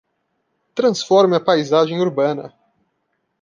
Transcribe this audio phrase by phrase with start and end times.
[0.79, 2.51] Transforme a paisagem urbana.